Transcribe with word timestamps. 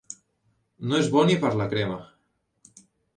No 0.91 0.95
és 0.99 1.09
bo 1.15 1.25
ni 1.27 1.35
per 1.43 1.51
a 1.57 1.59
la 1.59 1.67
crema. 1.73 1.99